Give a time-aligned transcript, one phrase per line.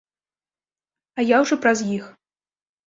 [1.21, 2.05] А я ўжо праз іх.